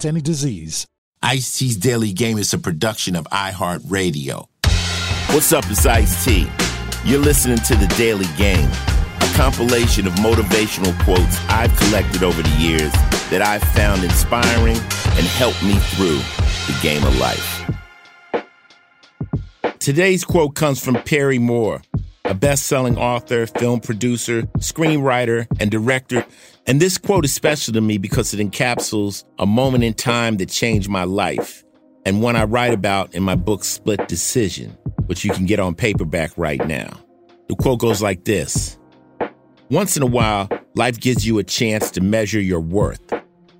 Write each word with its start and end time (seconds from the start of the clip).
any 0.00 0.20
disease. 0.20 0.86
Ice 1.22 1.58
T's 1.58 1.76
Daily 1.76 2.12
Game 2.12 2.38
is 2.38 2.52
a 2.52 2.58
production 2.58 3.14
of 3.14 3.26
iHeartRadio. 3.26 4.46
What's 5.32 5.52
up, 5.52 5.64
it's 5.68 5.86
Ice 5.86 6.24
T. 6.24 6.48
You're 7.04 7.20
listening 7.20 7.58
to 7.58 7.76
The 7.76 7.86
Daily 7.96 8.26
Game, 8.36 8.68
a 9.20 9.32
compilation 9.34 10.06
of 10.06 10.14
motivational 10.14 10.98
quotes 11.04 11.38
I've 11.48 11.74
collected 11.76 12.22
over 12.22 12.42
the 12.42 12.56
years 12.58 12.92
that 13.30 13.42
I've 13.42 13.62
found 13.62 14.02
inspiring 14.02 14.76
and 14.76 15.26
helped 15.26 15.62
me 15.62 15.74
through 15.74 16.18
the 16.66 16.78
game 16.82 17.04
of 17.04 17.16
life. 17.18 17.58
Today's 19.78 20.24
quote 20.24 20.54
comes 20.54 20.82
from 20.82 20.94
Perry 21.02 21.38
Moore, 21.38 21.82
a 22.24 22.34
best 22.34 22.66
selling 22.66 22.96
author, 22.96 23.46
film 23.46 23.80
producer, 23.80 24.42
screenwriter, 24.58 25.46
and 25.60 25.70
director. 25.70 26.24
And 26.66 26.80
this 26.80 26.96
quote 26.96 27.24
is 27.24 27.34
special 27.34 27.74
to 27.74 27.80
me 27.80 27.98
because 27.98 28.32
it 28.32 28.38
encapsulates 28.38 29.24
a 29.38 29.46
moment 29.46 29.82
in 29.82 29.94
time 29.94 30.36
that 30.36 30.48
changed 30.48 30.88
my 30.88 31.04
life 31.04 31.64
and 32.04 32.22
one 32.22 32.36
I 32.36 32.44
write 32.44 32.74
about 32.74 33.14
in 33.14 33.22
my 33.22 33.34
book, 33.34 33.64
Split 33.64 34.08
Decision, 34.08 34.70
which 35.06 35.24
you 35.24 35.32
can 35.32 35.46
get 35.46 35.60
on 35.60 35.74
paperback 35.74 36.32
right 36.36 36.64
now. 36.66 37.00
The 37.48 37.56
quote 37.56 37.80
goes 37.80 38.02
like 38.02 38.24
this 38.24 38.78
Once 39.70 39.96
in 39.96 40.02
a 40.02 40.06
while, 40.06 40.48
life 40.74 40.98
gives 41.00 41.26
you 41.26 41.38
a 41.38 41.44
chance 41.44 41.90
to 41.92 42.00
measure 42.00 42.40
your 42.40 42.60
worth. 42.60 43.12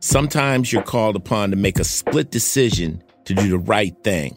Sometimes 0.00 0.72
you're 0.72 0.82
called 0.82 1.16
upon 1.16 1.50
to 1.50 1.56
make 1.56 1.78
a 1.78 1.84
split 1.84 2.30
decision 2.30 3.02
to 3.24 3.34
do 3.34 3.48
the 3.48 3.58
right 3.58 3.94
thing, 4.04 4.34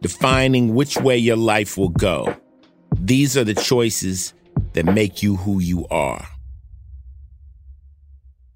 defining 0.00 0.74
which 0.74 0.96
way 0.98 1.16
your 1.16 1.36
life 1.36 1.76
will 1.76 1.90
go. 1.90 2.34
These 2.98 3.36
are 3.36 3.44
the 3.44 3.54
choices 3.54 4.34
that 4.72 4.86
make 4.86 5.22
you 5.22 5.36
who 5.36 5.60
you 5.60 5.86
are. 5.88 6.26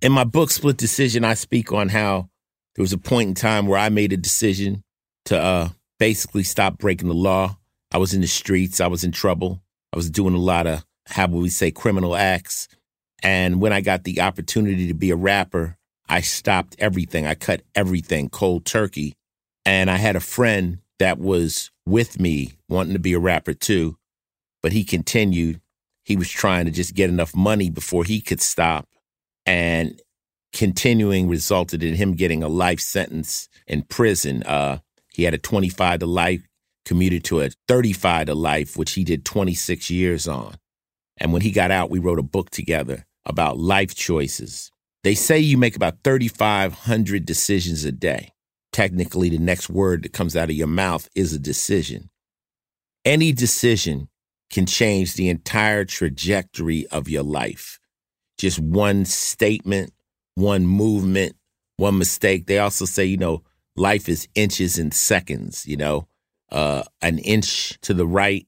In 0.01 0.13
my 0.13 0.25
book, 0.25 0.51
Split 0.51 0.77
Decision, 0.77 1.25
I 1.25 1.35
speak 1.35 1.73
on 1.73 1.89
how 1.89 2.29
there 2.75 2.83
was 2.83 2.93
a 2.93 2.99
point 2.99 3.29
in 3.29 3.35
time 3.35 3.67
where 3.67 3.79
I 3.79 3.89
made 3.89 4.13
a 4.13 4.17
decision 4.17 4.85
to 5.27 5.39
uh, 5.39 5.69
basically 5.99 6.45
stop 6.45 6.79
breaking 6.79 7.09
the 7.09 7.15
law. 7.15 7.59
I 7.91 7.99
was 7.99 8.15
in 8.15 8.21
the 8.21 8.27
streets, 8.27 8.81
I 8.81 8.87
was 8.87 9.03
in 9.03 9.13
trouble, 9.13 9.63
I 9.93 9.97
was 9.97 10.11
doing 10.11 10.35
a 10.35 10.39
lot 10.39 10.67
of, 10.67 10.85
how 11.07 11.27
would 11.27 11.43
we 11.43 11.49
say, 11.49 11.71
criminal 11.71 12.15
acts. 12.15 12.69
And 13.23 13.61
when 13.61 13.73
I 13.73 13.81
got 13.81 14.05
the 14.05 14.21
opportunity 14.21 14.87
to 14.89 14.95
be 14.95 15.11
a 15.11 15.17
rapper, 15.17 15.77
I 16.09 16.21
stopped 16.21 16.77
everything. 16.79 17.27
I 17.27 17.35
cut 17.35 17.63
everything 17.75 18.29
cold 18.29 18.65
turkey. 18.65 19.15
And 19.65 19.91
I 19.91 19.97
had 19.97 20.17
a 20.17 20.21
friend 20.21 20.79
that 20.99 21.19
was 21.19 21.71
with 21.85 22.21
me 22.21 22.53
wanting 22.69 22.93
to 22.93 22.99
be 22.99 23.13
a 23.15 23.19
rapper 23.19 23.55
too 23.55 23.99
but 24.63 24.73
he 24.73 24.85
continued. 24.85 25.61
He 26.05 26.17
was 26.17 26.31
trying 26.31 26.65
to 26.67 26.71
just 26.71 26.95
get 26.95 27.11
enough 27.11 27.35
money 27.35 27.71
before 27.71 28.05
he 28.05 28.21
could 28.21 28.41
stop. 28.41 28.89
And 29.49 29.99
continuing 30.53 31.27
resulted 31.27 31.83
in 31.83 31.95
him 31.95 32.13
getting 32.13 32.43
a 32.43 32.49
life 32.49 32.81
sentence 32.81 33.49
in 33.67 33.81
prison. 33.81 34.43
Uh, 34.43 34.81
he 35.15 35.23
had 35.23 35.33
a 35.33 35.39
25 35.39 36.01
to 36.01 36.07
life 36.07 36.43
commuted 36.85 37.25
to 37.25 37.41
a 37.41 37.49
35 37.67 38.27
to 38.27 38.35
life, 38.35 38.77
which 38.77 38.93
he 38.93 39.05
did 39.05 39.25
26 39.25 39.89
years 39.89 40.29
on. 40.29 40.57
And 41.17 41.33
when 41.33 41.41
he 41.41 41.51
got 41.51 41.71
out, 41.71 41.89
we 41.89 41.99
wrote 41.99 42.19
a 42.19 42.23
book 42.23 42.51
together 42.51 43.07
about 43.25 43.57
life 43.57 43.95
choices. 43.95 44.71
They 45.03 45.15
say 45.15 45.39
you 45.39 45.57
make 45.57 45.77
about 45.77 46.05
3,500 46.05 47.25
decisions 47.25 47.87
a 47.87 47.93
day. 47.93 48.33
Technically, 48.71 49.31
the 49.31 49.39
next 49.39 49.71
word 49.71 50.03
that 50.03 50.13
comes 50.13 50.37
out 50.37 50.51
of 50.51 50.57
your 50.57 50.67
mouth 50.67 51.09
is 51.15 51.33
a 51.33 51.39
decision. 51.39 52.11
Any 53.03 53.33
decision 53.33 54.09
can 54.51 54.67
change 54.67 55.15
the 55.15 55.31
entire 55.31 55.87
trajectory 55.87 56.87
of 56.89 57.09
your 57.09 57.23
life. 57.23 57.78
Just 58.39 58.59
one 58.59 59.05
statement, 59.05 59.93
one 60.35 60.67
movement, 60.67 61.37
one 61.77 61.99
mistake. 61.99 62.47
They 62.47 62.59
also 62.59 62.85
say, 62.85 63.05
you 63.05 63.17
know, 63.17 63.43
life 63.77 64.09
is 64.09 64.29
inches 64.35 64.79
and 64.79 64.93
seconds, 64.95 65.67
you 65.67 65.77
know, 65.77 66.07
uh, 66.51 66.83
an 67.03 67.19
inch 67.19 67.79
to 67.83 67.95
the 67.95 68.07
right, 68.07 68.47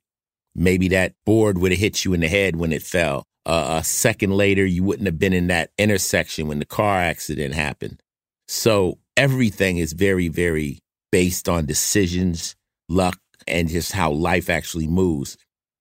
maybe 0.55 0.89
that 0.89 1.15
board 1.25 1.59
would 1.59 1.73
have 1.73 1.81
hit 1.81 2.05
you 2.05 2.13
in 2.13 2.21
the 2.21 2.29
head 2.29 2.57
when 2.57 2.73
it 2.73 2.83
fell. 2.83 3.25
Uh, 3.47 3.79
a 3.81 3.85
second 3.85 4.33
later, 4.33 4.65
you 4.65 4.83
wouldn't 4.85 5.07
have 5.07 5.19
been 5.19 5.33
in 5.33 5.47
that 5.49 5.71
intersection 5.79 6.47
when 6.47 6.59
the 6.59 6.67
car 6.67 6.99
accident 6.99 7.55
happened. 7.55 8.03
So 8.49 8.99
everything 9.17 9.79
is 9.79 9.93
very, 9.93 10.29
very 10.29 10.79
based 11.11 11.49
on 11.49 11.67
decisions, 11.67 12.55
luck, 12.89 13.19
and 13.47 13.69
just 13.69 13.93
how 13.93 14.13
life 14.13 14.51
actually 14.51 14.87
moves. 14.87 15.37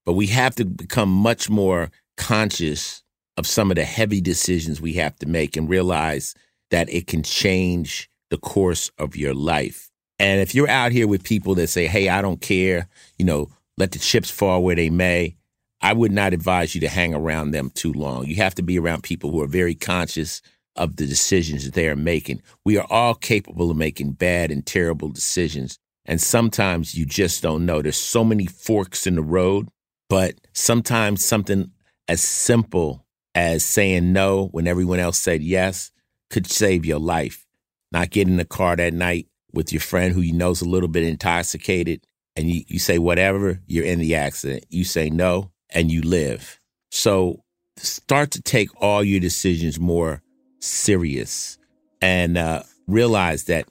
But 0.05 0.13
we 0.13 0.27
have 0.27 0.55
to 0.55 0.65
become 0.65 1.09
much 1.09 1.49
more 1.49 1.91
conscious 2.17 3.03
of 3.39 3.47
some 3.47 3.71
of 3.71 3.75
the 3.75 3.85
heavy 3.85 4.21
decisions 4.21 4.81
we 4.81 4.93
have 4.93 5.15
to 5.17 5.25
make 5.25 5.57
and 5.57 5.69
realize 5.69 6.35
that 6.69 6.89
it 6.93 7.07
can 7.07 7.23
change 7.23 8.09
the 8.29 8.37
course 8.37 8.91
of 8.99 9.15
your 9.15 9.33
life. 9.33 9.89
And 10.19 10.41
if 10.41 10.53
you're 10.53 10.69
out 10.69 10.91
here 10.91 11.07
with 11.07 11.23
people 11.23 11.55
that 11.55 11.67
say, 11.67 11.87
hey, 11.87 12.09
I 12.09 12.21
don't 12.21 12.41
care, 12.41 12.87
you 13.17 13.25
know, 13.25 13.49
let 13.77 13.91
the 13.91 13.99
chips 13.99 14.29
fall 14.29 14.61
where 14.61 14.75
they 14.75 14.89
may, 14.89 15.37
I 15.81 15.93
would 15.93 16.11
not 16.11 16.33
advise 16.33 16.75
you 16.75 16.81
to 16.81 16.89
hang 16.89 17.15
around 17.15 17.51
them 17.51 17.71
too 17.73 17.93
long. 17.93 18.25
You 18.25 18.35
have 18.35 18.55
to 18.55 18.61
be 18.61 18.77
around 18.77 19.03
people 19.03 19.31
who 19.31 19.41
are 19.41 19.47
very 19.47 19.73
conscious 19.73 20.41
of 20.75 20.97
the 20.97 21.07
decisions 21.07 21.63
that 21.63 21.73
they 21.73 21.87
are 21.87 21.95
making. 21.95 22.41
We 22.65 22.77
are 22.77 22.87
all 22.89 23.15
capable 23.15 23.71
of 23.71 23.77
making 23.77 24.11
bad 24.11 24.51
and 24.51 24.65
terrible 24.65 25.09
decisions. 25.09 25.79
And 26.05 26.21
sometimes 26.21 26.93
you 26.93 27.05
just 27.05 27.41
don't 27.41 27.65
know. 27.65 27.81
There's 27.81 27.97
so 27.97 28.23
many 28.23 28.45
forks 28.45 29.07
in 29.07 29.15
the 29.15 29.23
road 29.23 29.69
but 30.09 30.35
sometimes 30.53 31.23
something 31.23 31.71
as 32.07 32.19
simple 32.21 33.05
as 33.39 33.63
saying 33.63 34.11
no 34.11 34.47
when 34.47 34.67
everyone 34.67 34.99
else 34.99 35.17
said 35.17 35.41
yes 35.41 35.91
could 36.29 36.45
save 36.45 36.85
your 36.85 36.99
life. 36.99 37.45
not 37.89 38.09
get 38.09 38.27
in 38.27 38.35
the 38.35 38.43
car 38.43 38.75
that 38.75 38.93
night 38.93 39.27
with 39.53 39.71
your 39.71 39.79
friend 39.79 40.13
who 40.13 40.19
you 40.19 40.33
know's 40.33 40.61
a 40.61 40.67
little 40.67 40.89
bit 40.89 41.03
intoxicated 41.03 42.05
and 42.35 42.49
you, 42.49 42.63
you 42.67 42.79
say 42.79 42.99
whatever, 42.99 43.61
you're 43.65 43.85
in 43.85 43.99
the 43.99 44.13
accident. 44.13 44.65
You 44.69 44.83
say 44.83 45.09
no 45.09 45.51
and 45.69 45.89
you 45.89 46.01
live. 46.01 46.59
So 46.91 47.41
start 47.77 48.31
to 48.31 48.41
take 48.41 48.69
all 48.81 49.01
your 49.05 49.21
decisions 49.21 49.79
more 49.79 50.21
serious 50.59 51.57
and 52.01 52.37
uh, 52.37 52.63
realize 52.87 53.45
that 53.45 53.69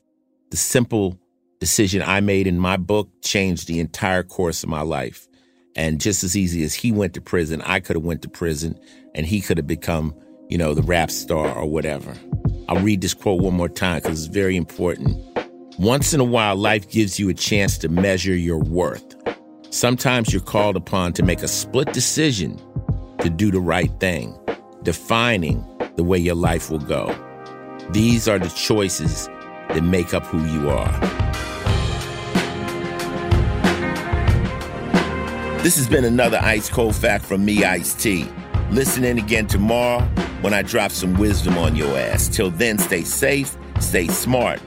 the 0.51 0.57
simple 0.57 1.19
decision 1.61 2.03
I 2.03 2.21
made 2.21 2.47
in 2.47 2.59
my 2.59 2.79
book 2.79 3.11
changed 3.23 3.69
the 3.69 3.81
entire 3.81 4.23
course 4.23 4.63
of 4.63 4.71
my 4.71 4.81
life. 4.81 5.28
And 5.79 6.01
just 6.01 6.25
as 6.25 6.37
easy 6.37 6.65
as 6.65 6.75
he 6.75 6.91
went 6.91 7.15
to 7.15 7.21
prison, 7.21 7.63
I 7.63 7.79
could 7.79 7.95
have 7.95 8.05
went 8.05 8.23
to 8.23 8.29
prison 8.29 8.77
and 9.15 9.25
he 9.25 9.41
could 9.41 9.59
have 9.59 9.69
become, 9.69 10.13
you 10.49 10.59
know, 10.59 10.75
the 10.75 10.83
rap 10.83 11.09
star 11.09 11.55
or 11.55 11.67
whatever. 11.67 12.15
I'll 12.69 12.83
read 12.83 13.01
this 13.01 13.15
quote 13.15 13.41
one 13.41 13.55
more 13.55 13.69
time 13.69 14.01
because 14.03 14.25
it's 14.25 14.35
very 14.35 14.57
important. 14.57 15.17
Once 15.79 16.13
in 16.13 16.19
a 16.19 16.25
while, 16.25 16.57
life 16.57 16.91
gives 16.91 17.21
you 17.21 17.29
a 17.29 17.35
chance 17.35 17.79
to 17.79 17.89
measure 17.89 18.35
your 18.35 18.59
worth. 18.59 19.15
Sometimes 19.71 20.33
you're 20.33 20.43
called 20.43 20.75
upon 20.75 21.13
to 21.13 21.23
make 21.23 21.45
a 21.45 21.49
split 21.49 21.93
decision 21.93 22.61
to 23.21 23.31
do 23.31 23.53
the 23.53 23.61
right 23.61 23.93
thing, 24.01 24.37
defining 24.83 25.65
the 25.95 26.03
way 26.03 26.19
your 26.19 26.35
life 26.35 26.73
will 26.73 26.81
go. 26.81 27.17
These 27.91 28.27
are 28.27 28.41
the 28.41 28.49
choices 28.49 29.29
that 29.69 29.85
make 29.85 30.13
up 30.13 30.27
who 30.27 30.45
you 30.45 30.71
are. 30.71 31.28
This 35.63 35.77
has 35.77 35.89
been 35.89 36.05
another 36.05 36.39
Ice 36.41 36.71
Cold 36.71 36.95
Fact 36.95 37.25
from 37.25 37.45
me, 37.45 37.65
Ice 37.65 37.93
T. 37.93 38.31
Listen 38.71 39.03
in 39.03 39.19
again 39.19 39.49
tomorrow 39.49 40.03
when 40.41 40.55
I 40.55 40.63
drop 40.63 40.93
some 40.93 41.15
wisdom 41.15 41.59
on 41.59 41.75
your 41.75 41.99
ass. 41.99 42.29
Till 42.29 42.53
then, 42.53 42.79
stay 42.79 43.03
safe, 43.03 43.57
stay 43.81 44.07
smart, 44.07 44.61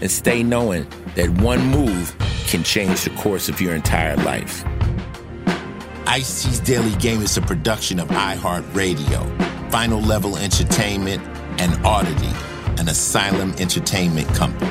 and 0.00 0.08
stay 0.08 0.44
knowing 0.44 0.86
that 1.16 1.28
one 1.40 1.60
move 1.66 2.14
can 2.46 2.62
change 2.62 3.02
the 3.02 3.10
course 3.10 3.48
of 3.48 3.60
your 3.60 3.74
entire 3.74 4.16
life. 4.18 4.64
Ice 6.06 6.44
T's 6.44 6.60
Daily 6.60 6.94
Game 6.98 7.22
is 7.22 7.36
a 7.36 7.42
production 7.42 7.98
of 7.98 8.06
iHeartRadio, 8.08 9.72
Final 9.72 10.00
Level 10.00 10.36
Entertainment, 10.36 11.22
and 11.60 11.84
Oddity, 11.84 12.32
an 12.80 12.88
Asylum 12.88 13.52
Entertainment 13.58 14.28
company. 14.28 14.70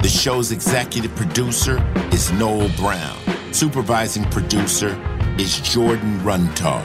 The 0.00 0.08
show's 0.08 0.50
executive 0.50 1.14
producer 1.14 1.78
is 2.10 2.32
Noel 2.32 2.70
Brown. 2.70 3.18
Supervising 3.52 4.24
producer 4.30 4.94
is 5.40 5.58
Jordan 5.60 6.18
Runtagh. 6.20 6.84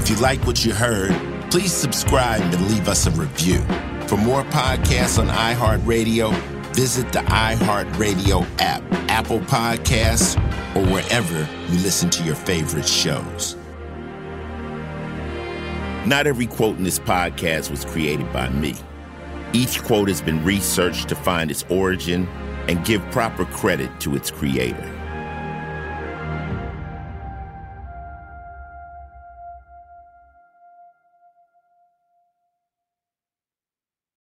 If 0.00 0.08
you 0.08 0.16
like 0.16 0.46
what 0.46 0.64
you 0.64 0.72
heard, 0.72 1.12
please 1.50 1.70
subscribe 1.70 2.40
and 2.40 2.70
leave 2.70 2.88
us 2.88 3.06
a 3.06 3.10
review. 3.10 3.58
For 4.06 4.16
more 4.16 4.42
podcasts 4.44 5.18
on 5.18 5.28
iHeartRadio, 5.28 6.34
visit 6.74 7.12
the 7.12 7.18
iHeartRadio 7.18 8.46
app, 8.58 8.82
Apple 9.10 9.40
Podcasts, 9.40 10.38
or 10.74 10.90
wherever 10.90 11.46
you 11.68 11.78
listen 11.80 12.08
to 12.08 12.22
your 12.24 12.36
favorite 12.36 12.88
shows. 12.88 13.56
Not 16.06 16.26
every 16.26 16.46
quote 16.46 16.78
in 16.78 16.84
this 16.84 16.98
podcast 16.98 17.70
was 17.70 17.84
created 17.84 18.32
by 18.32 18.48
me. 18.48 18.76
Each 19.52 19.82
quote 19.82 20.08
has 20.08 20.22
been 20.22 20.42
researched 20.42 21.10
to 21.10 21.14
find 21.14 21.50
its 21.50 21.66
origin 21.68 22.26
and 22.66 22.82
give 22.86 23.02
proper 23.10 23.44
credit 23.44 23.90
to 24.00 24.16
its 24.16 24.30
creator. 24.30 24.99